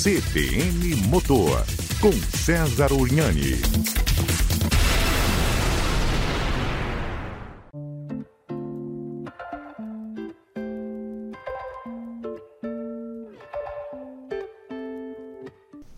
CBN 0.00 0.94
Motor, 1.08 1.66
com 2.00 2.12
César 2.12 2.92
Urnani. 2.92 3.60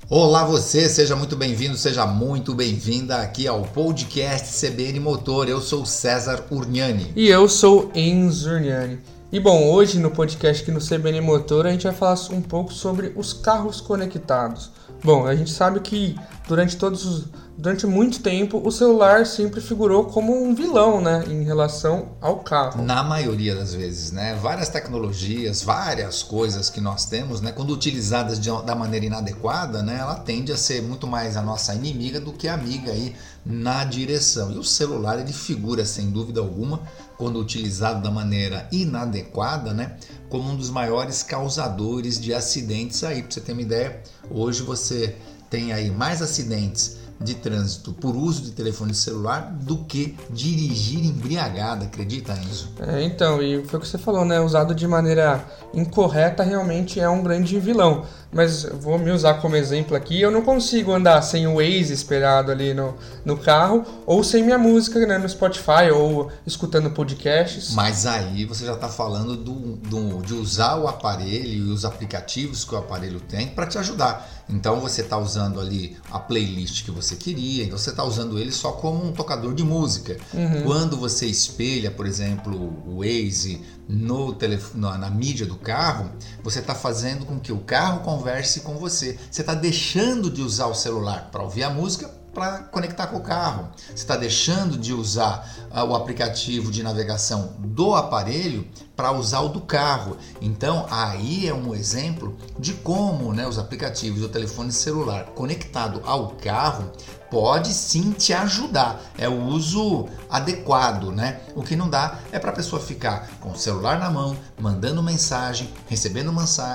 Olá 0.08 0.46
você, 0.46 0.88
seja 0.88 1.14
muito 1.14 1.36
bem-vindo, 1.36 1.76
seja 1.76 2.06
muito 2.06 2.54
bem-vinda 2.54 3.18
aqui 3.18 3.46
ao 3.46 3.64
podcast 3.64 4.66
CBN 4.66 4.98
Motor. 4.98 5.46
Eu 5.46 5.60
sou 5.60 5.84
César 5.84 6.46
Urniani. 6.50 7.12
E 7.14 7.28
eu 7.28 7.46
sou 7.46 7.92
Enzo 7.94 8.48
Urniani. 8.48 8.98
E 9.32 9.38
bom, 9.38 9.70
hoje 9.70 10.00
no 10.00 10.10
podcast 10.10 10.60
aqui 10.60 10.72
no 10.72 10.80
CBN 10.80 11.20
Motor 11.20 11.64
a 11.64 11.70
gente 11.70 11.84
vai 11.84 11.92
falar 11.92 12.18
um 12.32 12.42
pouco 12.42 12.72
sobre 12.72 13.12
os 13.14 13.32
carros 13.32 13.80
conectados. 13.80 14.72
Bom, 15.02 15.26
a 15.26 15.34
gente 15.34 15.50
sabe 15.50 15.80
que 15.80 16.18
durante 16.46 16.76
todos 16.76 17.04
os, 17.06 17.24
durante 17.56 17.86
muito 17.86 18.20
tempo 18.20 18.60
o 18.64 18.72
celular 18.72 19.24
sempre 19.24 19.60
figurou 19.60 20.04
como 20.04 20.42
um 20.42 20.54
vilão, 20.54 21.00
né, 21.00 21.24
em 21.28 21.44
relação 21.44 22.16
ao 22.20 22.40
carro. 22.40 22.82
Na 22.82 23.02
maioria 23.02 23.54
das 23.54 23.74
vezes, 23.74 24.12
né? 24.12 24.34
Várias 24.40 24.68
tecnologias, 24.68 25.62
várias 25.62 26.22
coisas 26.22 26.68
que 26.68 26.80
nós 26.80 27.04
temos, 27.06 27.40
né, 27.40 27.52
quando 27.52 27.72
utilizadas 27.72 28.38
de, 28.40 28.50
da 28.64 28.74
maneira 28.74 29.06
inadequada, 29.06 29.82
né, 29.82 29.98
ela 30.00 30.16
tende 30.16 30.52
a 30.52 30.56
ser 30.56 30.82
muito 30.82 31.06
mais 31.06 31.36
a 31.36 31.42
nossa 31.42 31.74
inimiga 31.74 32.20
do 32.20 32.32
que 32.32 32.48
amiga 32.48 32.92
aí 32.92 33.14
na 33.44 33.84
direção. 33.84 34.50
E 34.52 34.58
o 34.58 34.64
celular 34.64 35.18
ele 35.18 35.32
figura 35.32 35.84
sem 35.84 36.10
dúvida 36.10 36.40
alguma 36.40 36.80
quando 37.16 37.38
utilizado 37.38 38.02
da 38.02 38.10
maneira 38.10 38.66
inadequada, 38.72 39.72
né, 39.72 39.96
como 40.30 40.48
um 40.48 40.56
dos 40.56 40.70
maiores 40.70 41.22
causadores 41.22 42.18
de 42.18 42.32
acidentes 42.32 43.04
aí. 43.04 43.22
Para 43.22 43.32
você 43.32 43.40
ter 43.40 43.52
uma 43.52 43.62
ideia, 43.62 44.00
hoje 44.30 44.62
você 44.62 45.16
tem 45.50 45.72
aí 45.72 45.90
mais 45.90 46.22
acidentes 46.22 46.98
de 47.20 47.34
trânsito 47.34 47.92
por 47.92 48.16
uso 48.16 48.42
de 48.42 48.52
telefone 48.52 48.94
celular 48.94 49.52
do 49.52 49.84
que 49.84 50.16
dirigir 50.30 51.04
embriagado, 51.04 51.84
acredita, 51.84 52.32
Enzo? 52.32 52.70
É, 52.80 53.02
então, 53.02 53.42
e 53.42 53.62
foi 53.64 53.78
o 53.78 53.82
que 53.82 53.88
você 53.88 53.98
falou, 53.98 54.24
né? 54.24 54.40
Usado 54.40 54.74
de 54.74 54.86
maneira 54.88 55.44
incorreta 55.74 56.42
realmente 56.42 56.98
é 56.98 57.08
um 57.08 57.22
grande 57.22 57.60
vilão. 57.60 58.06
Mas 58.32 58.62
vou 58.62 58.98
me 58.98 59.10
usar 59.10 59.34
como 59.34 59.56
exemplo 59.56 59.96
aqui, 59.96 60.20
eu 60.20 60.30
não 60.30 60.42
consigo 60.42 60.92
andar 60.92 61.20
sem 61.22 61.46
o 61.48 61.56
Waze 61.56 61.92
esperado 61.92 62.52
ali 62.52 62.72
no, 62.72 62.94
no 63.24 63.36
carro, 63.36 63.84
ou 64.06 64.22
sem 64.22 64.44
minha 64.44 64.58
música 64.58 65.04
né, 65.04 65.18
no 65.18 65.28
Spotify, 65.28 65.90
ou 65.92 66.30
escutando 66.46 66.90
podcasts. 66.90 67.74
Mas 67.74 68.06
aí 68.06 68.44
você 68.44 68.64
já 68.64 68.74
está 68.74 68.88
falando 68.88 69.36
do, 69.36 69.76
do, 69.76 70.22
de 70.22 70.34
usar 70.34 70.76
o 70.76 70.86
aparelho 70.86 71.68
e 71.68 71.72
os 71.72 71.84
aplicativos 71.84 72.64
que 72.64 72.74
o 72.74 72.78
aparelho 72.78 73.20
tem 73.20 73.48
para 73.48 73.66
te 73.66 73.78
ajudar. 73.78 74.28
Então 74.48 74.80
você 74.80 75.00
está 75.02 75.16
usando 75.16 75.60
ali 75.60 75.96
a 76.10 76.18
playlist 76.18 76.84
que 76.84 76.90
você 76.90 77.16
queria, 77.16 77.64
então 77.64 77.78
você 77.78 77.90
está 77.90 78.04
usando 78.04 78.38
ele 78.38 78.50
só 78.52 78.72
como 78.72 79.06
um 79.06 79.12
tocador 79.12 79.54
de 79.54 79.62
música. 79.62 80.16
Uhum. 80.34 80.62
Quando 80.64 80.96
você 80.96 81.26
espelha, 81.26 81.90
por 81.90 82.06
exemplo, 82.06 82.56
o 82.86 82.98
Waze 82.98 83.60
no 83.88 84.32
telefone, 84.32 84.80
na, 84.80 84.98
na 84.98 85.10
mídia 85.10 85.46
do 85.46 85.56
carro, 85.56 86.10
você 86.42 86.60
está 86.60 86.74
fazendo 86.74 87.24
com 87.26 87.38
que 87.38 87.52
o 87.52 87.58
carro 87.58 88.00
converse 88.20 88.60
com 88.60 88.74
você. 88.74 89.18
Você 89.30 89.40
está 89.40 89.54
deixando 89.54 90.30
de 90.30 90.42
usar 90.42 90.66
o 90.66 90.74
celular 90.74 91.30
para 91.32 91.42
ouvir 91.42 91.62
a 91.62 91.70
música 91.70 92.20
para 92.34 92.58
conectar 92.64 93.08
com 93.08 93.16
o 93.16 93.22
carro. 93.22 93.70
Você 93.88 93.94
está 93.94 94.14
deixando 94.14 94.78
de 94.78 94.92
usar 94.92 95.68
uh, 95.72 95.84
o 95.84 95.96
aplicativo 95.96 96.70
de 96.70 96.82
navegação 96.82 97.54
do 97.58 97.94
aparelho 97.94 98.68
para 98.94 99.10
usar 99.10 99.40
o 99.40 99.48
do 99.48 99.62
carro. 99.62 100.16
Então, 100.40 100.86
aí 100.90 101.48
é 101.48 101.54
um 101.54 101.74
exemplo 101.74 102.36
de 102.58 102.74
como 102.74 103.32
né, 103.32 103.48
os 103.48 103.58
aplicativos 103.58 104.20
do 104.20 104.28
telefone 104.28 104.70
celular 104.70 105.24
conectado 105.34 106.02
ao 106.04 106.28
carro 106.36 106.92
pode 107.30 107.72
sim 107.72 108.12
te 108.12 108.32
ajudar. 108.32 109.00
É 109.16 109.28
o 109.28 109.44
uso 109.44 110.08
adequado, 110.28 111.10
né? 111.10 111.40
O 111.54 111.62
que 111.62 111.76
não 111.76 111.88
dá 111.88 112.18
é 112.32 112.38
para 112.38 112.50
a 112.50 112.54
pessoa 112.54 112.82
ficar 112.82 113.28
com 113.40 113.50
o 113.50 113.56
celular 113.56 113.98
na 113.98 114.10
mão, 114.10 114.36
mandando 114.58 115.02
mensagem, 115.02 115.70
recebendo 115.88 116.32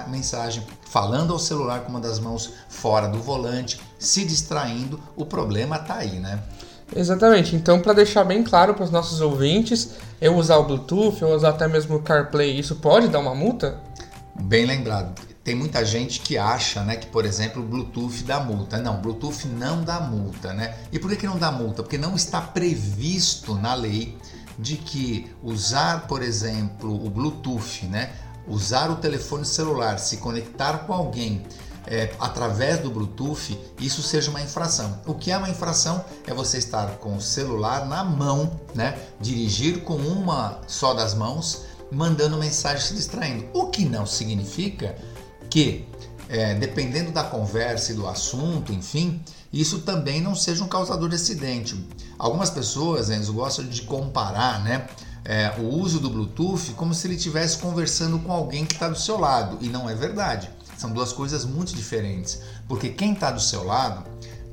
mensagem, 0.08 0.66
falando 0.90 1.34
ao 1.34 1.40
celular 1.40 1.82
com 1.82 1.90
uma 1.90 2.00
das 2.00 2.20
mãos 2.20 2.54
fora 2.70 3.08
do 3.08 3.22
volante, 3.22 3.80
se 4.00 4.24
distraindo. 4.26 5.00
O 5.16 5.26
problema 5.26 5.78
tá 5.78 5.96
aí, 5.96 6.20
né? 6.20 6.42
Exatamente. 6.96 7.56
Então, 7.56 7.80
para 7.82 7.94
deixar 7.94 8.24
bem 8.24 8.44
claro 8.44 8.74
para 8.74 8.84
os 8.84 8.92
nossos 8.92 9.20
ouvintes, 9.20 9.92
eu 10.22 10.36
usar 10.36 10.58
o 10.58 10.64
Bluetooth, 10.64 11.22
eu 11.22 11.30
usar 11.30 11.50
até 11.50 11.68
mesmo 11.68 11.96
o 11.96 12.02
CarPlay, 12.02 12.58
isso 12.58 12.76
pode 12.76 13.08
dar 13.08 13.20
uma 13.20 13.36
multa? 13.36 13.80
Bem 14.40 14.66
lembrado 14.66 15.25
tem 15.46 15.54
muita 15.54 15.86
gente 15.86 16.22
que 16.22 16.40
acha, 16.40 16.84
né, 16.84 16.96
que 16.96 17.06
por 17.06 17.24
exemplo 17.24 17.62
Bluetooth 17.62 18.24
dá 18.24 18.40
multa. 18.40 18.80
Não, 18.80 19.00
Bluetooth 19.00 19.48
não 19.48 19.84
dá 19.84 20.00
multa, 20.02 20.52
né? 20.52 20.76
E 20.92 20.98
por 20.98 21.12
que, 21.12 21.18
que 21.18 21.28
não 21.28 21.38
dá 21.38 21.52
multa? 21.52 21.84
Porque 21.84 22.00
não 22.00 22.16
está 22.16 22.42
previsto 22.42 23.54
na 23.54 23.76
lei 23.76 24.18
de 24.58 24.76
que 24.76 25.32
usar, 25.44 26.08
por 26.08 26.24
exemplo, 26.24 26.92
o 26.92 27.12
Bluetooth, 27.12 27.86
né, 27.86 28.12
usar 28.48 28.90
o 28.90 28.96
telefone 28.96 29.46
celular, 29.46 30.00
se 30.00 30.18
conectar 30.18 30.80
com 30.80 30.94
alguém 30.94 31.44
é, 31.86 32.12
através 32.20 32.80
do 32.80 32.90
Bluetooth, 32.90 33.56
isso 33.80 34.02
seja 34.02 34.32
uma 34.32 34.42
infração. 34.42 35.00
O 35.06 35.14
que 35.14 35.30
é 35.30 35.38
uma 35.38 35.50
infração 35.50 36.04
é 36.26 36.34
você 36.34 36.58
estar 36.58 36.98
com 36.98 37.18
o 37.18 37.22
celular 37.22 37.86
na 37.86 38.04
mão, 38.04 38.60
né, 38.74 38.98
dirigir 39.22 39.84
com 39.84 39.98
uma 39.98 40.62
só 40.66 40.96
das 40.96 41.14
mãos, 41.14 41.66
mandando 41.92 42.36
mensagem 42.36 42.82
se 42.82 42.96
distraindo. 42.96 43.46
O 43.54 43.68
que 43.68 43.86
não 43.86 44.08
significa 44.08 44.96
que, 45.56 45.88
é, 46.28 46.54
dependendo 46.56 47.14
da 47.14 47.24
conversa 47.24 47.94
e 47.94 47.96
do 47.96 48.06
assunto, 48.10 48.74
enfim, 48.74 49.22
isso 49.54 49.80
também 49.80 50.20
não 50.20 50.36
seja 50.36 50.62
um 50.62 50.68
causador 50.68 51.08
de 51.08 51.16
acidente. 51.16 51.82
Algumas 52.20 52.50
pessoas, 52.50 53.10
Enzo, 53.10 53.32
gostam 53.32 53.64
de 53.64 53.84
comparar 53.84 54.62
né, 54.66 54.86
é, 55.24 55.54
o 55.58 55.64
uso 55.64 55.98
do 56.02 56.10
Bluetooth 56.10 56.74
como 56.74 56.94
se 56.94 57.08
ele 57.08 57.16
estivesse 57.16 57.58
conversando 57.60 58.20
com 58.20 58.34
alguém 58.34 58.66
que 58.66 58.74
está 58.74 58.90
do 58.90 59.00
seu 59.00 59.18
lado, 59.18 59.58
e 59.62 59.70
não 59.70 59.90
é 59.90 59.96
verdade. 59.96 60.50
São 60.78 60.92
duas 60.92 61.14
coisas 61.14 61.46
muito 61.46 61.74
diferentes, 61.74 62.42
porque 62.68 62.90
quem 62.90 63.14
está 63.14 63.32
do 63.32 63.40
seu 63.40 63.64
lado 63.64 64.04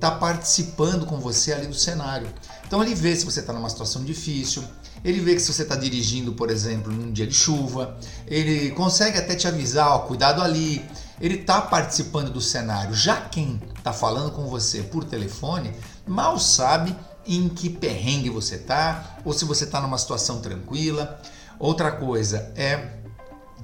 está 0.03 0.11
participando 0.11 1.07
com 1.07 1.21
você 1.21 1.53
ali 1.53 1.69
do 1.69 1.75
cenário. 1.75 2.29
Então 2.67 2.83
ele 2.83 2.93
vê 2.93 3.15
se 3.15 3.25
você 3.25 3.39
está 3.39 3.53
numa 3.53 3.71
situação 3.71 4.03
difícil, 4.03 4.65
ele 5.05 5.21
vê 5.21 5.35
que 5.37 5.41
se 5.41 5.53
você 5.53 5.63
está 5.63 5.77
dirigindo, 5.77 6.33
por 6.33 6.51
exemplo, 6.51 6.93
num 6.93 7.13
dia 7.13 7.27
de 7.27 7.35
chuva, 7.35 7.97
ele 8.27 8.73
consegue 8.73 9.17
até 9.17 9.37
te 9.37 9.47
avisar, 9.47 9.89
ó, 9.91 9.99
cuidado 10.01 10.43
ali. 10.43 10.85
Ele 11.21 11.37
está 11.37 11.61
participando 11.61 12.33
do 12.33 12.41
cenário. 12.41 12.93
Já 12.93 13.21
quem 13.21 13.61
está 13.77 13.93
falando 13.93 14.33
com 14.33 14.49
você 14.49 14.83
por 14.83 15.05
telefone 15.05 15.73
mal 16.05 16.37
sabe 16.37 16.97
em 17.25 17.49
que 17.49 17.71
perrengue 17.71 18.29
você 18.29 18.57
está 18.57 19.19
ou 19.25 19.33
se 19.33 19.45
você 19.45 19.63
está 19.65 19.81
numa 19.81 19.99
situação 19.99 20.41
tranquila. 20.41 21.21
Outra 21.61 21.93
coisa 21.93 22.53
é 22.57 22.99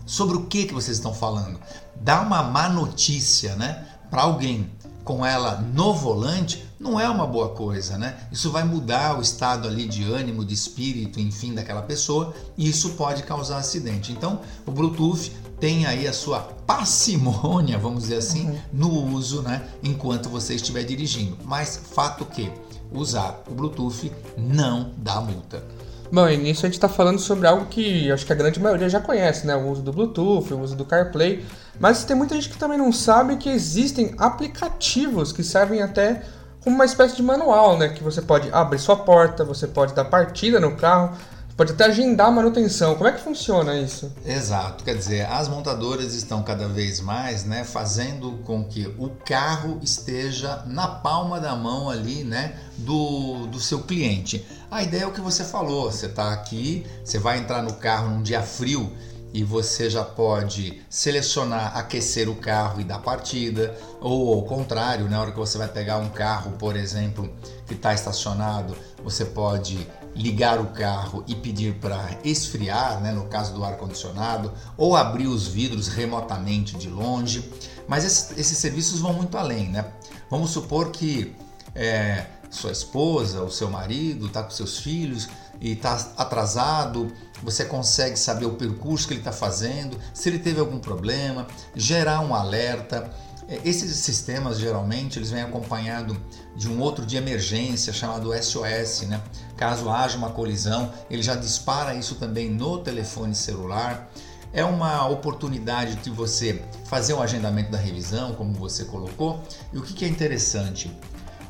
sobre 0.06 0.37
o 0.37 0.47
que, 0.47 0.66
que 0.66 0.75
vocês 0.75 0.98
estão 0.98 1.12
falando. 1.12 1.59
Dá 1.97 2.21
uma 2.21 2.44
má 2.44 2.69
notícia 2.69 3.56
né, 3.56 3.88
para 4.09 4.22
alguém 4.22 4.71
com 5.08 5.24
ela 5.24 5.64
no 5.74 5.94
volante 5.94 6.69
não 6.78 7.00
é 7.00 7.08
uma 7.08 7.26
boa 7.26 7.48
coisa, 7.48 7.96
né? 7.96 8.28
Isso 8.30 8.50
vai 8.50 8.62
mudar 8.62 9.19
o 9.19 9.22
estado 9.22 9.66
ali 9.66 9.88
de 9.88 10.04
ânimo, 10.04 10.44
de 10.44 10.52
espírito, 10.52 11.19
enfim, 11.19 11.54
daquela 11.54 11.80
pessoa 11.80 12.34
e 12.58 12.69
isso 12.69 12.91
pode 12.91 13.22
causar 13.22 13.56
acidente. 13.56 14.12
Então, 14.12 14.42
o 14.66 14.70
Bluetooth 14.70 15.32
tem 15.58 15.86
aí 15.86 16.06
a 16.06 16.12
sua 16.12 16.41
parcimônia, 16.41 17.78
vamos 17.78 18.02
dizer 18.02 18.16
assim, 18.16 18.50
uhum. 18.50 18.58
no 18.70 19.14
uso, 19.16 19.41
né, 19.41 19.66
enquanto 19.82 20.28
você 20.28 20.54
estiver 20.54 20.84
dirigindo. 20.84 21.38
Mas 21.42 21.80
fato 21.94 22.26
que 22.26 22.52
usar 22.92 23.42
o 23.48 23.54
Bluetooth 23.54 24.12
não 24.36 24.92
dá 24.98 25.22
multa. 25.22 25.64
Bom, 26.10 26.26
e 26.26 26.38
nisso 26.38 26.64
a 26.64 26.69
gente 26.69 26.76
está 26.76 26.88
falando 26.88 27.19
sobre 27.19 27.46
algo 27.46 27.66
que 27.66 28.10
acho 28.10 28.24
que 28.24 28.32
a 28.32 28.36
grande 28.36 28.58
maioria 28.58 28.88
já 28.88 28.98
conhece, 28.98 29.46
né? 29.46 29.54
O 29.54 29.69
uso 29.69 29.82
do 29.82 29.92
Bluetooth, 29.92 30.54
o 30.54 30.60
uso 30.60 30.74
do 30.74 30.84
CarPlay. 30.84 31.44
Mas 31.78 32.04
tem 32.04 32.16
muita 32.16 32.34
gente 32.34 32.48
que 32.48 32.56
também 32.56 32.78
não 32.78 32.91
sabe 32.91 33.36
que 33.36 33.50
existem 33.50 34.15
aplicativos 34.16 35.33
que 35.33 35.44
servem 35.44 35.83
até 35.83 36.22
como 36.65 36.74
uma 36.74 36.86
espécie 36.86 37.15
de 37.15 37.22
manual, 37.22 37.77
né? 37.77 37.91
Que 37.91 38.03
você 38.03 38.22
pode 38.22 38.48
abrir 38.53 38.78
sua 38.78 38.97
porta, 38.97 39.44
você 39.44 39.66
pode 39.66 39.94
dar 39.94 40.06
partida 40.06 40.59
no 40.59 40.77
carro, 40.77 41.15
pode 41.59 41.72
até 41.72 41.87
agendar 41.87 42.28
a 42.28 42.31
manutenção. 42.31 42.95
Como 42.95 43.09
é 43.09 43.13
que 43.13 43.21
funciona 43.21 43.77
isso? 43.77 44.13
Exato, 44.25 44.84
quer 44.84 44.95
dizer, 44.95 45.27
as 45.27 45.49
montadoras 45.49 46.15
estão 46.15 46.41
cada 46.41 46.69
vez 46.69 47.01
mais, 47.01 47.45
né, 47.45 47.65
fazendo 47.65 48.39
com 48.45 48.63
que 48.63 48.87
o 48.97 49.09
carro 49.27 49.81
esteja 49.83 50.63
na 50.66 50.87
palma 50.87 51.41
da 51.41 51.57
mão 51.57 51.91
ali, 51.91 52.22
né, 52.22 52.55
do, 52.77 53.49
do 53.49 53.59
seu 53.59 53.81
cliente. 53.81 54.47
A 54.71 54.84
ideia 54.84 55.03
é 55.03 55.07
o 55.09 55.13
que 55.13 55.21
você 55.21 55.43
falou, 55.43 55.91
você 55.91 56.07
está 56.07 56.33
aqui, 56.33 56.87
você 57.05 57.19
vai 57.19 57.39
entrar 57.39 57.60
no 57.60 57.72
carro 57.72 58.09
num 58.09 58.22
dia 58.22 58.41
frio 58.41 58.93
e 59.33 59.45
você 59.45 59.91
já 59.91 60.04
pode 60.04 60.83
selecionar 60.89 61.77
aquecer 61.77 62.28
o 62.28 62.36
carro 62.36 62.80
e 62.80 62.84
dar 62.84 62.98
partida, 63.01 63.77
ou 64.01 64.34
ao 64.34 64.42
contrário, 64.42 65.09
na 65.09 65.21
hora 65.21 65.33
que 65.33 65.39
você 65.39 65.59
vai 65.59 65.69
pegar 65.69 65.98
um 65.98 66.09
carro, 66.09 66.53
por 66.53 66.77
exemplo, 66.77 67.28
que 67.66 67.75
está 67.75 67.92
estacionado, 67.92 68.75
você 69.03 69.25
pode 69.25 69.86
ligar 70.15 70.60
o 70.60 70.69
carro 70.69 71.22
e 71.27 71.34
pedir 71.34 71.75
para 71.75 72.19
esfriar, 72.25 73.01
né, 73.01 73.13
no 73.13 73.27
caso 73.27 73.54
do 73.54 73.65
ar 73.65 73.77
condicionado, 73.77 74.53
ou 74.77 74.97
abrir 74.97 75.27
os 75.27 75.47
vidros 75.47 75.89
remotamente 75.89 76.77
de 76.77 76.89
longe. 76.89 77.53
Mas 77.86 78.04
esses, 78.04 78.36
esses 78.36 78.59
serviços 78.59 79.01
vão 79.01 79.13
muito 79.13 79.36
além, 79.39 79.69
né? 79.69 79.84
Vamos 80.28 80.51
supor 80.51 80.91
que 80.91 81.34
é, 81.74 82.27
sua 82.51 82.72
esposa, 82.72 83.42
o 83.42 83.51
seu 83.51 83.71
marido, 83.71 84.27
está 84.27 84.42
com 84.42 84.51
seus 84.51 84.78
filhos 84.78 85.28
e 85.60 85.72
está 85.72 85.95
atrasado, 86.16 87.13
você 87.42 87.64
consegue 87.64 88.18
saber 88.18 88.46
o 88.46 88.54
percurso 88.54 89.06
que 89.06 89.14
ele 89.14 89.20
está 89.20 89.32
fazendo, 89.32 89.98
se 90.12 90.28
ele 90.28 90.38
teve 90.38 90.60
algum 90.60 90.78
problema, 90.78 91.46
gerar 91.74 92.20
um 92.20 92.34
alerta. 92.34 93.10
É, 93.48 93.60
esses 93.64 93.96
sistemas 93.96 94.58
geralmente 94.58 95.18
eles 95.18 95.30
vêm 95.30 95.42
acompanhado 95.42 96.20
de 96.54 96.68
um 96.68 96.80
outro 96.80 97.06
de 97.06 97.16
emergência 97.16 97.92
chamado 97.92 98.30
SOS, 98.34 99.02
né? 99.02 99.20
Caso 99.56 99.88
haja 99.88 100.18
uma 100.18 100.30
colisão, 100.30 100.92
ele 101.10 101.22
já 101.22 101.34
dispara 101.34 101.94
isso 101.94 102.16
também 102.16 102.50
no 102.50 102.78
telefone 102.78 103.34
celular. 103.34 104.10
É 104.52 104.64
uma 104.64 105.06
oportunidade 105.08 105.96
de 105.96 106.10
você 106.10 106.62
fazer 106.86 107.12
um 107.12 107.22
agendamento 107.22 107.70
da 107.70 107.78
revisão, 107.78 108.34
como 108.34 108.54
você 108.54 108.84
colocou. 108.84 109.42
E 109.72 109.78
o 109.78 109.82
que 109.82 110.04
é 110.04 110.08
interessante? 110.08 110.90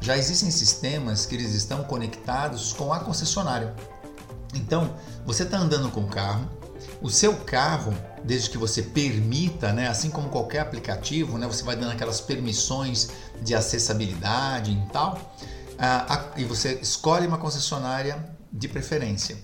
Já 0.00 0.16
existem 0.16 0.50
sistemas 0.50 1.26
que 1.26 1.34
eles 1.34 1.54
estão 1.54 1.82
conectados 1.84 2.72
com 2.72 2.92
a 2.92 3.00
concessionária. 3.00 3.74
Então, 4.54 4.94
você 5.24 5.42
está 5.42 5.58
andando 5.58 5.90
com 5.90 6.00
o 6.00 6.08
carro, 6.08 6.48
o 7.00 7.10
seu 7.10 7.36
carro, 7.36 7.94
desde 8.24 8.50
que 8.50 8.58
você 8.58 8.82
permita, 8.82 9.72
né, 9.72 9.88
assim 9.88 10.10
como 10.10 10.28
qualquer 10.28 10.60
aplicativo, 10.60 11.38
né, 11.38 11.46
você 11.46 11.62
vai 11.62 11.76
dando 11.76 11.92
aquelas 11.92 12.20
permissões 12.20 13.10
de 13.42 13.54
acessibilidade 13.54 14.72
e 14.72 14.92
tal, 14.92 15.34
a, 15.78 16.14
a, 16.14 16.24
e 16.36 16.44
você 16.44 16.74
escolhe 16.80 17.26
uma 17.26 17.38
concessionária 17.38 18.36
de 18.52 18.68
preferência. 18.68 19.36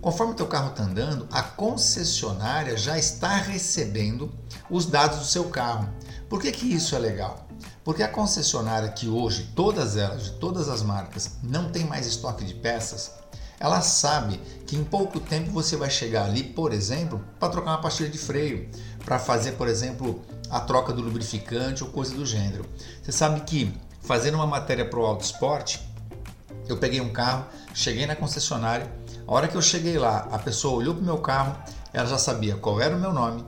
Conforme 0.00 0.32
o 0.32 0.36
teu 0.36 0.46
carro 0.46 0.70
está 0.70 0.82
andando, 0.82 1.28
a 1.30 1.42
concessionária 1.42 2.76
já 2.76 2.98
está 2.98 3.36
recebendo 3.36 4.32
os 4.68 4.86
dados 4.86 5.18
do 5.18 5.24
seu 5.24 5.44
carro. 5.44 5.88
Por 6.28 6.40
que, 6.40 6.50
que 6.50 6.66
isso 6.66 6.96
é 6.96 6.98
legal? 6.98 7.46
Porque 7.84 8.02
a 8.02 8.08
concessionária 8.08 8.88
que 8.88 9.08
hoje, 9.08 9.52
todas 9.54 9.96
elas, 9.96 10.24
de 10.24 10.30
todas 10.32 10.68
as 10.68 10.82
marcas, 10.82 11.32
não 11.42 11.70
tem 11.70 11.84
mais 11.84 12.06
estoque 12.06 12.44
de 12.44 12.54
peças, 12.54 13.12
ela 13.62 13.80
sabe 13.80 14.40
que 14.66 14.74
em 14.74 14.82
pouco 14.82 15.20
tempo 15.20 15.52
você 15.52 15.76
vai 15.76 15.88
chegar 15.88 16.24
ali, 16.24 16.42
por 16.42 16.72
exemplo, 16.72 17.24
para 17.38 17.48
trocar 17.48 17.70
uma 17.70 17.80
pastilha 17.80 18.10
de 18.10 18.18
freio, 18.18 18.68
para 19.04 19.20
fazer, 19.20 19.52
por 19.52 19.68
exemplo, 19.68 20.20
a 20.50 20.58
troca 20.58 20.92
do 20.92 21.00
lubrificante 21.00 21.84
ou 21.84 21.90
coisa 21.90 22.12
do 22.12 22.26
gênero. 22.26 22.66
Você 23.00 23.12
sabe 23.12 23.42
que 23.42 23.72
fazendo 24.00 24.34
uma 24.34 24.48
matéria 24.48 24.84
para 24.84 24.98
o 24.98 25.06
Auto 25.06 25.22
Esporte, 25.22 25.80
eu 26.68 26.76
peguei 26.76 27.00
um 27.00 27.12
carro, 27.12 27.46
cheguei 27.72 28.04
na 28.04 28.16
concessionária, 28.16 28.90
a 29.28 29.32
hora 29.32 29.46
que 29.46 29.56
eu 29.56 29.62
cheguei 29.62 29.96
lá, 29.96 30.28
a 30.32 30.40
pessoa 30.40 30.78
olhou 30.78 30.92
para 30.92 31.02
o 31.02 31.06
meu 31.06 31.18
carro, 31.18 31.56
ela 31.92 32.08
já 32.08 32.18
sabia 32.18 32.56
qual 32.56 32.80
era 32.80 32.96
o 32.96 32.98
meu 32.98 33.12
nome, 33.12 33.44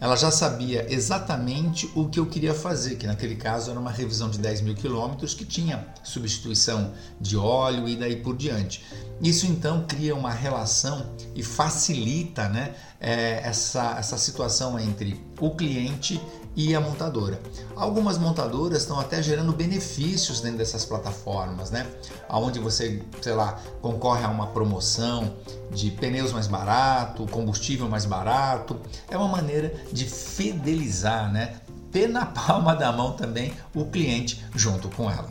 ela 0.00 0.16
já 0.16 0.30
sabia 0.30 0.86
exatamente 0.92 1.90
o 1.94 2.08
que 2.08 2.20
eu 2.20 2.26
queria 2.26 2.54
fazer, 2.54 2.96
que 2.96 3.06
naquele 3.06 3.34
caso 3.34 3.70
era 3.70 3.80
uma 3.80 3.90
revisão 3.90 4.30
de 4.30 4.38
10 4.38 4.60
mil 4.60 4.74
quilômetros 4.74 5.34
que 5.34 5.44
tinha 5.44 5.86
substituição 6.04 6.92
de 7.20 7.36
óleo 7.36 7.88
e 7.88 7.96
daí 7.96 8.16
por 8.16 8.36
diante. 8.36 8.84
Isso 9.20 9.46
então 9.46 9.84
cria 9.88 10.14
uma 10.14 10.30
relação 10.30 11.14
e 11.34 11.42
facilita 11.42 12.48
né, 12.48 12.74
é, 13.00 13.40
essa, 13.42 13.96
essa 13.98 14.16
situação 14.16 14.78
entre 14.78 15.20
o 15.40 15.50
cliente 15.50 16.20
e 16.58 16.74
a 16.74 16.80
montadora. 16.80 17.38
Algumas 17.76 18.18
montadoras 18.18 18.82
estão 18.82 18.98
até 18.98 19.22
gerando 19.22 19.52
benefícios 19.52 20.40
dentro 20.40 20.58
dessas 20.58 20.84
plataformas, 20.84 21.70
né? 21.70 21.86
Onde 22.28 22.58
você, 22.58 23.00
sei 23.22 23.32
lá, 23.32 23.60
concorre 23.80 24.24
a 24.24 24.28
uma 24.28 24.48
promoção 24.48 25.36
de 25.70 25.92
pneus 25.92 26.32
mais 26.32 26.48
barato, 26.48 27.24
combustível 27.30 27.88
mais 27.88 28.04
barato. 28.04 28.76
É 29.08 29.16
uma 29.16 29.28
maneira 29.28 29.72
de 29.92 30.04
fidelizar, 30.04 31.32
né? 31.32 31.54
Ter 31.92 32.08
na 32.08 32.26
palma 32.34 32.74
da 32.74 32.90
mão 32.90 33.12
também 33.12 33.52
o 33.72 33.84
cliente 33.84 34.44
junto 34.52 34.88
com 34.88 35.08
ela. 35.08 35.28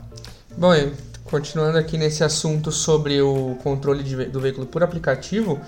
Bom, 0.58 0.72
continuando 1.26 1.78
aqui 1.78 1.98
nesse 1.98 2.24
assunto 2.24 2.72
sobre 2.72 3.22
o 3.22 3.58
controle 3.62 4.02
de, 4.02 4.28
do 4.28 4.40
veículo 4.40 4.66
por 4.66 4.82
aplicativo, 4.82 5.60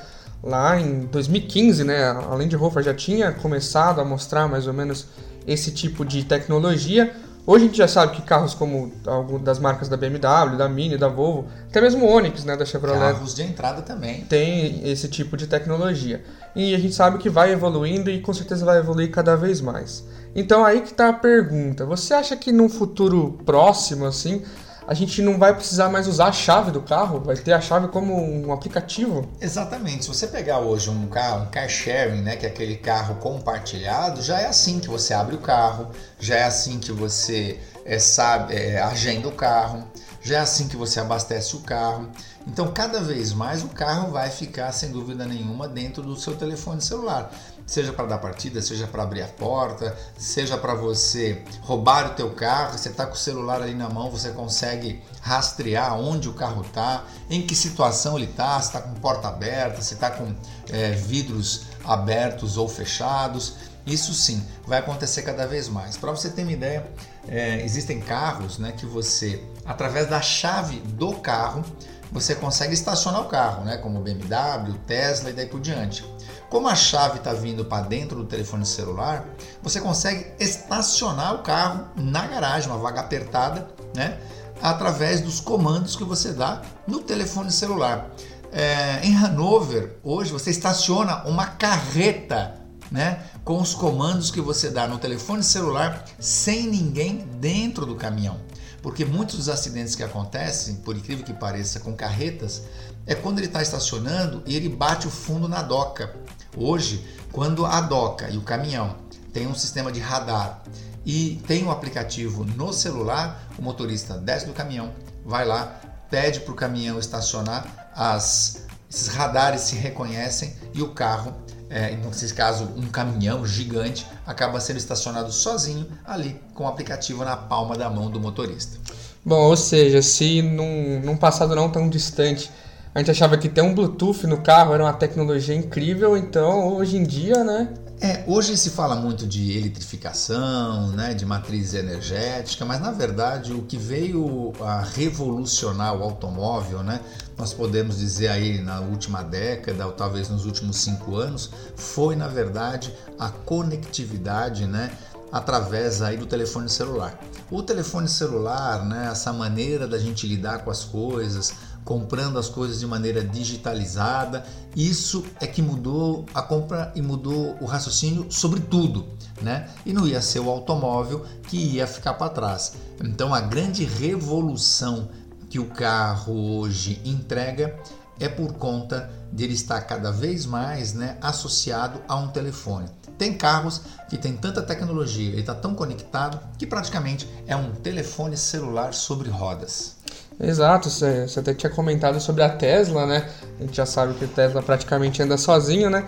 lá 0.41 0.79
em 0.79 1.01
2015, 1.07 1.83
né, 1.83 2.05
a 2.05 2.33
Land 2.33 2.55
Rover 2.55 2.81
já 2.81 2.93
tinha 2.93 3.33
começado 3.33 3.99
a 3.99 4.05
mostrar 4.05 4.47
mais 4.47 4.65
ou 4.65 4.73
menos 4.73 5.05
esse 5.47 5.71
tipo 5.71 6.05
de 6.05 6.23
tecnologia. 6.23 7.13
Hoje 7.45 7.63
a 7.63 7.67
gente 7.67 7.77
já 7.77 7.87
sabe 7.87 8.15
que 8.15 8.21
carros 8.21 8.53
como 8.53 8.91
algumas 9.07 9.41
das 9.41 9.57
marcas 9.57 9.89
da 9.89 9.97
BMW, 9.97 10.55
da 10.55 10.69
Mini, 10.69 10.97
da 10.97 11.07
Volvo, 11.07 11.47
até 11.67 11.81
mesmo 11.81 12.05
o 12.05 12.09
Onix, 12.09 12.43
né, 12.43 12.55
da 12.55 12.63
Chevrolet, 12.63 12.99
carros 12.99 13.33
de 13.33 13.41
entrada 13.41 13.81
também 13.81 14.21
tem 14.25 14.87
esse 14.87 15.07
tipo 15.07 15.35
de 15.35 15.47
tecnologia. 15.47 16.23
E 16.55 16.75
a 16.75 16.77
gente 16.77 16.93
sabe 16.93 17.17
que 17.17 17.29
vai 17.29 17.51
evoluindo 17.51 18.11
e 18.11 18.21
com 18.21 18.33
certeza 18.33 18.65
vai 18.65 18.77
evoluir 18.77 19.09
cada 19.09 19.35
vez 19.35 19.61
mais. 19.61 20.03
Então 20.35 20.63
aí 20.63 20.81
que 20.81 20.91
está 20.91 21.09
a 21.09 21.13
pergunta: 21.13 21.85
você 21.85 22.13
acha 22.13 22.35
que 22.35 22.51
num 22.51 22.69
futuro 22.69 23.39
próximo 23.45 24.05
assim 24.05 24.43
a 24.89 24.95
gente 24.95 25.21
não 25.21 25.37
vai 25.37 25.53
precisar 25.53 25.87
mais 25.87 26.07
usar 26.07 26.29
a 26.29 26.31
chave 26.31 26.71
do 26.71 26.81
carro, 26.81 27.19
vai 27.19 27.35
ter 27.35 27.53
a 27.53 27.61
chave 27.61 27.89
como 27.89 28.19
um 28.19 28.51
aplicativo. 28.51 29.29
Exatamente. 29.39 30.05
Se 30.05 30.07
você 30.07 30.25
pegar 30.25 30.61
hoje 30.61 30.89
um 30.89 31.05
carro, 31.05 31.43
um 31.43 31.45
car 31.45 31.69
sharing, 31.69 32.23
né, 32.23 32.35
que 32.35 32.43
é 32.43 32.49
aquele 32.49 32.75
carro 32.75 33.13
compartilhado, 33.17 34.19
já 34.23 34.39
é 34.41 34.47
assim 34.47 34.79
que 34.79 34.87
você 34.87 35.13
abre 35.13 35.35
o 35.35 35.37
carro, 35.37 35.91
já 36.19 36.37
é 36.37 36.43
assim 36.43 36.79
que 36.79 36.91
você 36.91 37.59
é, 37.85 37.99
sabe, 37.99 38.55
é, 38.55 38.81
agenda 38.81 39.27
o 39.27 39.31
carro, 39.31 39.83
já 40.23 40.37
é 40.37 40.39
assim 40.39 40.67
que 40.67 40.75
você 40.75 40.99
abastece 40.99 41.55
o 41.55 41.59
carro. 41.59 42.09
Então, 42.47 42.71
cada 42.71 42.99
vez 42.99 43.31
mais 43.31 43.63
o 43.63 43.67
carro 43.67 44.09
vai 44.09 44.31
ficar, 44.31 44.71
sem 44.71 44.89
dúvida 44.89 45.23
nenhuma, 45.23 45.67
dentro 45.67 46.01
do 46.01 46.19
seu 46.19 46.35
telefone 46.35 46.81
celular 46.81 47.31
seja 47.69 47.93
para 47.93 48.07
dar 48.07 48.17
partida, 48.17 48.63
seja 48.63 48.87
para 48.87 49.03
abrir 49.03 49.21
a 49.21 49.27
porta, 49.27 49.95
seja 50.17 50.57
para 50.57 50.73
você 50.73 51.43
roubar 51.61 52.07
o 52.07 52.15
teu 52.15 52.31
carro, 52.31 52.75
você 52.75 52.89
está 52.89 53.05
com 53.05 53.13
o 53.13 53.17
celular 53.17 53.61
ali 53.61 53.75
na 53.75 53.87
mão, 53.87 54.09
você 54.09 54.31
consegue 54.31 55.03
rastrear 55.21 55.93
onde 55.95 56.27
o 56.27 56.33
carro 56.33 56.63
está, 56.63 57.03
em 57.29 57.45
que 57.45 57.55
situação 57.55 58.17
ele 58.17 58.25
está, 58.25 58.59
se 58.59 58.69
está 58.69 58.81
com 58.81 58.95
porta 58.95 59.27
aberta, 59.27 59.83
se 59.83 59.93
está 59.93 60.09
com 60.09 60.35
é, 60.71 60.93
vidros 60.93 61.67
abertos 61.85 62.57
ou 62.57 62.67
fechados. 62.67 63.69
Isso 63.85 64.15
sim 64.15 64.43
vai 64.65 64.79
acontecer 64.79 65.21
cada 65.21 65.45
vez 65.45 65.69
mais. 65.69 65.95
Para 65.95 66.09
você 66.09 66.29
ter 66.31 66.41
uma 66.41 66.51
ideia, 66.51 66.91
é, 67.27 67.63
existem 67.63 67.99
carros 67.99 68.57
né, 68.57 68.71
que 68.71 68.87
você, 68.87 69.43
através 69.63 70.07
da 70.07 70.21
chave 70.23 70.79
do 70.79 71.13
carro, 71.17 71.63
você 72.11 72.33
consegue 72.33 72.73
estacionar 72.73 73.21
o 73.21 73.25
carro, 73.25 73.63
né, 73.63 73.77
como 73.77 73.99
BMW, 73.99 74.73
Tesla 74.87 75.29
e 75.29 75.33
daí 75.33 75.45
por 75.45 75.59
diante. 75.59 76.03
Como 76.49 76.67
a 76.67 76.75
chave 76.75 77.19
está 77.19 77.31
vindo 77.31 77.63
para 77.63 77.85
dentro 77.85 78.17
do 78.17 78.25
telefone 78.25 78.65
celular, 78.65 79.23
você 79.61 79.79
consegue 79.79 80.31
estacionar 80.39 81.35
o 81.35 81.43
carro 81.43 81.85
na 81.95 82.25
garagem, 82.25 82.69
uma 82.69 82.79
vaga 82.79 83.01
apertada, 83.01 83.69
né? 83.95 84.19
Através 84.61 85.21
dos 85.21 85.39
comandos 85.39 85.95
que 85.95 86.03
você 86.03 86.33
dá 86.33 86.63
no 86.87 87.01
telefone 87.01 87.51
celular. 87.51 88.09
É, 88.51 88.99
em 89.03 89.15
Hanover, 89.15 89.97
hoje 90.03 90.31
você 90.31 90.49
estaciona 90.49 91.23
uma 91.25 91.45
carreta, 91.45 92.55
né? 92.91 93.23
Com 93.45 93.61
os 93.61 93.75
comandos 93.75 94.31
que 94.31 94.41
você 94.41 94.71
dá 94.71 94.87
no 94.87 94.97
telefone 94.97 95.43
celular 95.43 96.03
sem 96.19 96.63
ninguém 96.67 97.27
dentro 97.39 97.85
do 97.85 97.95
caminhão. 97.95 98.37
Porque 98.81 99.03
muitos 99.03 99.37
dos 99.37 99.49
acidentes 99.49 99.95
que 99.95 100.03
acontecem, 100.03 100.75
por 100.75 100.95
incrível 100.95 101.25
que 101.25 101.33
pareça, 101.33 101.79
com 101.79 101.93
carretas, 101.93 102.63
é 103.05 103.15
quando 103.15 103.39
ele 103.39 103.47
está 103.47 103.61
estacionando 103.61 104.43
e 104.45 104.55
ele 104.55 104.69
bate 104.69 105.07
o 105.07 105.11
fundo 105.11 105.47
na 105.47 105.61
doca. 105.61 106.15
Hoje, 106.55 107.05
quando 107.31 107.65
a 107.65 107.81
doca 107.81 108.29
e 108.29 108.37
o 108.37 108.41
caminhão 108.41 108.95
tem 109.33 109.47
um 109.47 109.55
sistema 109.55 109.91
de 109.91 109.99
radar 109.99 110.63
e 111.05 111.41
tem 111.47 111.63
um 111.63 111.71
aplicativo 111.71 112.43
no 112.43 112.71
celular, 112.73 113.49
o 113.57 113.61
motorista 113.61 114.17
desce 114.17 114.45
do 114.45 114.53
caminhão, 114.53 114.93
vai 115.25 115.45
lá, 115.45 115.79
pede 116.09 116.39
para 116.41 116.51
o 116.51 116.55
caminhão 116.55 116.99
estacionar, 116.99 117.91
as, 117.95 118.65
esses 118.89 119.07
radares 119.07 119.61
se 119.61 119.75
reconhecem 119.75 120.55
e 120.73 120.81
o 120.81 120.93
carro, 120.93 121.33
é, 121.69 121.95
nesse 121.95 122.33
caso 122.33 122.69
um 122.75 122.87
caminhão 122.87 123.45
gigante, 123.45 124.05
acaba 124.25 124.59
sendo 124.59 124.77
estacionado 124.77 125.31
sozinho 125.31 125.87
ali 126.05 126.39
com 126.53 126.63
o 126.63 126.67
aplicativo 126.67 127.23
na 127.23 127.37
palma 127.37 127.77
da 127.77 127.89
mão 127.89 128.09
do 128.09 128.19
motorista. 128.19 128.77
Bom, 129.23 129.41
ou 129.41 129.57
seja, 129.57 130.01
se 130.01 130.41
num, 130.41 131.01
num 131.01 131.17
passado 131.17 131.55
não 131.55 131.69
tão 131.69 131.89
distante 131.89 132.49
a 132.93 132.99
gente 132.99 133.11
achava 133.11 133.37
que 133.37 133.47
ter 133.47 133.61
um 133.61 133.73
Bluetooth 133.73 134.25
no 134.25 134.41
carro 134.41 134.73
era 134.73 134.83
uma 134.83 134.93
tecnologia 134.93 135.55
incrível, 135.55 136.17
então 136.17 136.75
hoje 136.75 136.97
em 136.97 137.03
dia, 137.03 137.43
né? 137.43 137.69
É, 138.01 138.23
hoje 138.25 138.55
se 138.55 138.69
fala 138.69 138.95
muito 138.95 139.27
de 139.27 139.57
eletrificação, 139.57 140.87
né, 140.91 141.13
de 141.13 141.25
matriz 141.25 141.73
energética, 141.73 142.63
mas 142.63 142.79
na 142.79 142.91
verdade 142.91 143.51
o 143.51 143.63
que 143.63 143.75
veio 143.75 144.53
a 144.61 144.79
revolucionar 144.79 145.97
o 145.97 146.03
automóvel, 146.03 146.81
né, 146.81 147.01
nós 147.37 147.53
podemos 147.53 147.97
dizer 147.97 148.29
aí 148.29 148.61
na 148.61 148.79
última 148.79 149.21
década 149.21 149.85
ou 149.85 149.91
talvez 149.91 150.29
nos 150.29 150.45
últimos 150.45 150.77
cinco 150.77 151.17
anos, 151.17 151.51
foi 151.75 152.15
na 152.15 152.29
verdade 152.29 152.93
a 153.19 153.27
conectividade, 153.27 154.65
né, 154.65 154.91
através 155.29 156.01
aí 156.01 156.15
do 156.15 156.25
telefone 156.25 156.69
celular. 156.69 157.19
O 157.51 157.61
telefone 157.61 158.07
celular, 158.07 158.85
né, 158.85 159.09
essa 159.11 159.33
maneira 159.33 159.85
da 159.85 159.99
gente 159.99 160.25
lidar 160.25 160.59
com 160.59 160.71
as 160.71 160.85
coisas, 160.85 161.53
comprando 161.89 162.37
as 162.37 162.47
coisas 162.47 162.79
de 162.79 162.85
maneira 162.85 163.23
digitalizada. 163.23 164.45
Isso 164.75 165.25
é 165.41 165.47
que 165.47 165.59
mudou 165.59 166.23
a 166.35 166.41
compra 166.43 166.91
e 166.93 167.01
mudou 167.01 167.57
o 167.59 167.65
raciocínio 167.65 168.27
sobre 168.29 168.59
tudo, 168.59 169.07
né? 169.41 169.67
E 169.83 169.91
não 169.91 170.07
ia 170.07 170.21
ser 170.21 170.39
o 170.39 170.51
automóvel 170.51 171.25
que 171.47 171.57
ia 171.57 171.87
ficar 171.87 172.13
para 172.13 172.29
trás. 172.29 172.73
Então 173.03 173.33
a 173.33 173.41
grande 173.41 173.85
revolução 173.85 175.09
que 175.49 175.57
o 175.57 175.65
carro 175.65 176.59
hoje 176.59 177.01
entrega 177.03 177.75
é 178.19 178.29
por 178.29 178.53
conta 178.53 179.09
dele 179.31 179.53
estar 179.53 179.81
cada 179.81 180.11
vez 180.11 180.45
mais 180.45 180.93
né, 180.93 181.17
associado 181.19 181.99
a 182.07 182.15
um 182.17 182.27
telefone. 182.27 182.87
Tem 183.17 183.33
carros 183.33 183.81
que 184.09 184.17
tem 184.17 184.37
tanta 184.37 184.61
tecnologia, 184.61 185.29
ele 185.31 185.41
está 185.41 185.55
tão 185.55 185.73
conectado 185.73 186.39
que 186.57 186.67
praticamente 186.67 187.27
é 187.47 187.55
um 187.55 187.71
telefone 187.71 188.37
celular 188.37 188.93
sobre 188.93 189.29
rodas. 189.29 189.97
Exato, 190.39 190.89
você, 190.89 191.27
até 191.37 191.53
tinha 191.53 191.69
comentado 191.69 192.19
sobre 192.21 192.43
a 192.43 192.49
Tesla, 192.49 193.05
né? 193.05 193.27
A 193.59 193.63
gente 193.63 193.75
já 193.75 193.85
sabe 193.85 194.13
que 194.13 194.23
o 194.23 194.27
Tesla 194.27 194.63
praticamente 194.63 195.21
anda 195.21 195.37
sozinho, 195.37 195.89
né? 195.89 196.07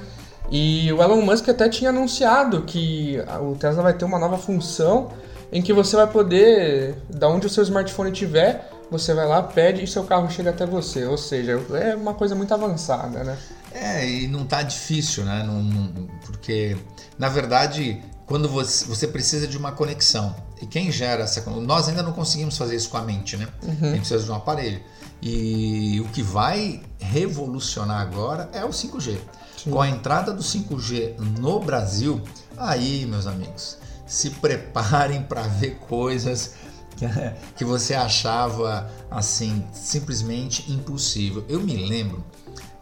E 0.50 0.92
o 0.94 1.02
Elon 1.02 1.22
Musk 1.22 1.50
até 1.50 1.68
tinha 1.68 1.90
anunciado 1.90 2.62
que 2.64 3.18
o 3.42 3.56
Tesla 3.56 3.84
vai 3.84 3.94
ter 3.94 4.06
uma 4.06 4.18
nova 4.18 4.38
função 4.38 5.10
em 5.52 5.62
que 5.62 5.74
você 5.74 5.98
vai 5.98 6.08
poder, 6.08 6.96
da 7.10 7.28
onde 7.28 7.48
o 7.48 7.50
seu 7.50 7.64
smartphone 7.64 8.12
estiver, 8.12 8.70
você 8.90 9.14
vai 9.14 9.28
lá, 9.28 9.44
pede 9.44 9.84
e 9.84 9.88
seu 9.88 10.04
carro 10.04 10.30
chega 10.30 10.50
até 10.50 10.66
você. 10.66 11.06
Ou 11.06 11.18
seja, 11.18 11.62
é 11.74 11.96
uma 11.96 12.14
coisa 12.14 12.34
muito 12.34 12.54
avançada, 12.54 13.24
né? 13.24 13.38
É, 13.74 14.08
e 14.08 14.28
não 14.28 14.46
tá 14.46 14.62
difícil, 14.62 15.24
né? 15.26 15.44
Não, 15.46 15.62
não, 15.62 16.08
porque, 16.26 16.78
na 17.18 17.30
verdade, 17.30 18.02
quando 18.32 18.48
você, 18.48 18.86
você 18.86 19.06
precisa 19.10 19.46
de 19.46 19.58
uma 19.58 19.74
conexão. 19.74 20.34
E 20.62 20.66
quem 20.66 20.90
gera 20.90 21.24
essa 21.24 21.42
Nós 21.50 21.90
ainda 21.90 22.02
não 22.02 22.14
conseguimos 22.14 22.58
fazer 22.58 22.78
isso 22.78 22.90
com 22.90 22.96
a 22.96 23.02
mente, 23.02 23.36
né? 23.36 23.46
Uhum. 23.62 23.72
A 23.72 23.88
gente 23.88 24.00
precisa 24.00 24.24
de 24.24 24.32
um 24.32 24.36
aparelho. 24.36 24.80
E 25.22 26.00
o 26.00 26.08
que 26.08 26.24
vai 26.24 26.82
revolucionar 26.98 28.00
agora 28.00 28.50
é 28.54 28.64
o 28.64 28.70
5G. 28.70 29.18
Sim. 29.58 29.72
Com 29.72 29.82
a 29.82 29.90
entrada 29.90 30.32
do 30.32 30.42
5G 30.42 31.20
no 31.40 31.60
Brasil, 31.60 32.22
aí, 32.56 33.06
meus 33.06 33.28
amigos, 33.28 33.78
se 34.08 34.30
preparem 34.30 35.24
para 35.24 35.42
ver 35.42 35.76
coisas 35.90 36.54
que 37.58 37.66
você 37.66 37.94
achava 37.94 38.90
assim 39.12 39.62
simplesmente 39.74 40.72
impossível. 40.72 41.44
Eu 41.50 41.60
me 41.60 41.76
lembro 41.76 42.24